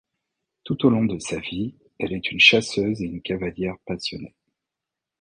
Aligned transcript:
Tout 0.63 0.83
au 0.87 0.89
long 0.89 1.05
de 1.05 1.19
sa 1.19 1.37
vie, 1.39 1.75
elle 1.99 2.13
est 2.13 2.31
une 2.31 2.39
chasseuse 2.39 3.03
et 3.03 3.05
une 3.05 3.21
cavalière 3.21 3.77
passionnée. 3.85 4.33